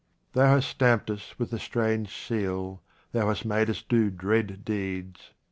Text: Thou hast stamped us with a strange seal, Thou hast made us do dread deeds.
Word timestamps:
Thou 0.33 0.55
hast 0.55 0.67
stamped 0.67 1.11
us 1.11 1.37
with 1.37 1.53
a 1.53 1.59
strange 1.59 2.09
seal, 2.17 2.81
Thou 3.11 3.27
hast 3.27 3.45
made 3.45 3.69
us 3.69 3.83
do 3.83 4.09
dread 4.09 4.65
deeds. 4.65 5.29